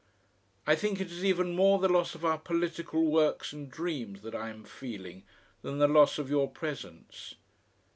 I 0.65 0.73
think 0.73 0.99
it 0.99 1.11
is 1.11 1.23
even 1.23 1.53
more 1.53 1.77
the 1.77 1.87
loss 1.87 2.15
of 2.15 2.25
our 2.25 2.39
political 2.39 3.05
work 3.05 3.45
and 3.53 3.69
dreams 3.69 4.23
that 4.23 4.33
I 4.33 4.49
am 4.49 4.63
feeling 4.63 5.21
than 5.61 5.77
the 5.77 5.87
loss 5.87 6.17
of 6.17 6.27
your 6.27 6.49
presence. 6.49 7.35